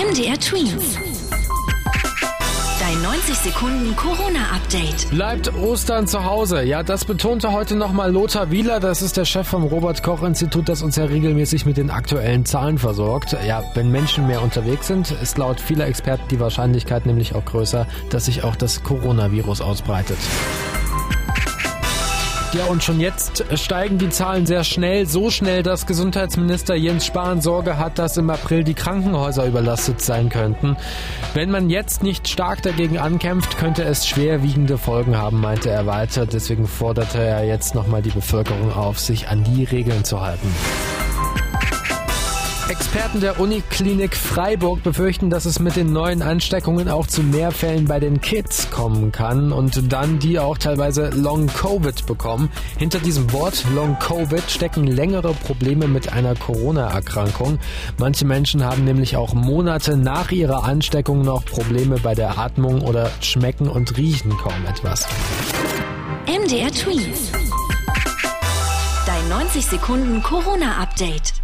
[0.00, 0.96] MDR Twins.
[2.80, 5.10] Dein 90 Sekunden Corona-Update.
[5.10, 6.62] Bleibt Ostern zu Hause.
[6.62, 8.80] Ja, das betonte heute nochmal Lothar Wieler.
[8.80, 13.36] Das ist der Chef vom Robert-Koch-Institut, das uns ja regelmäßig mit den aktuellen Zahlen versorgt.
[13.46, 17.86] Ja, wenn Menschen mehr unterwegs sind, ist laut vieler Experten die Wahrscheinlichkeit nämlich auch größer,
[18.08, 20.18] dass sich auch das Coronavirus ausbreitet.
[22.52, 27.40] Ja, und schon jetzt steigen die Zahlen sehr schnell, so schnell, dass Gesundheitsminister Jens Spahn
[27.40, 30.76] Sorge hat, dass im April die Krankenhäuser überlastet sein könnten.
[31.32, 36.26] Wenn man jetzt nicht stark dagegen ankämpft, könnte es schwerwiegende Folgen haben, meinte er weiter.
[36.26, 40.52] Deswegen forderte er jetzt nochmal die Bevölkerung auf, sich an die Regeln zu halten.
[42.70, 47.86] Experten der Uniklinik Freiburg befürchten, dass es mit den neuen Ansteckungen auch zu mehr Fällen
[47.86, 52.48] bei den Kids kommen kann und dann die auch teilweise Long Covid bekommen.
[52.78, 57.58] Hinter diesem Wort Long Covid stecken längere Probleme mit einer Corona-Erkrankung.
[57.98, 63.10] Manche Menschen haben nämlich auch Monate nach ihrer Ansteckung noch Probleme bei der Atmung oder
[63.20, 65.08] schmecken und riechen kaum etwas.
[66.26, 67.32] MDR Twins.
[69.06, 71.40] Dein 90 Sekunden Corona-Update.